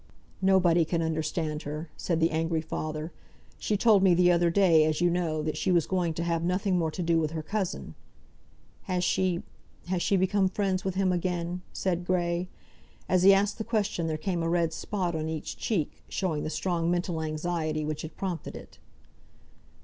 [0.41, 3.11] "Nobody can understand her," said the angry father.
[3.59, 6.41] "She told me the other day, as you know, that she was going to have
[6.43, 7.93] nothing more to do with her cousin"
[8.91, 9.43] "Has she
[9.89, 12.49] has she become friends with him again?" said Grey.
[13.07, 16.49] As he asked the question there came a red spot on each cheek, showing the
[16.49, 18.79] strong mental anxiety which had prompted it.